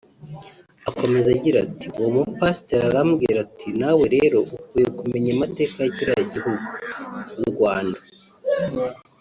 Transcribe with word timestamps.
Akomeza 0.89 1.27
agira 1.35 1.57
ati 1.67 1.87
“Uwo 1.97 2.09
mupasiteri 2.15 2.83
arambwira 2.89 3.37
ati 3.47 3.67
nawe 3.79 4.03
rero 4.15 4.37
ukwiye 4.55 4.87
kumenya 4.97 5.29
amateka 5.35 5.75
ya 5.83 5.91
kiriya 5.95 6.25
gihugu 6.33 6.65
(u 7.41 7.43
Rwanda) 7.51 7.99